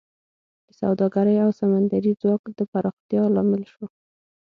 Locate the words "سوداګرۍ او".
0.79-1.49